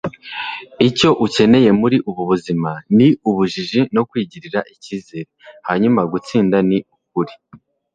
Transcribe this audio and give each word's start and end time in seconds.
icyo 0.87 1.09
ukeneye 1.25 1.69
muri 1.81 1.97
ubu 2.09 2.21
buzima 2.31 2.71
ni 2.97 3.07
ubujiji 3.29 3.81
no 3.95 4.01
kwigirira 4.09 4.59
icyizere, 4.73 5.29
hanyuma 5.67 6.01
gutsinda 6.11 6.57
ni 6.69 6.77
ukuri 6.95 7.33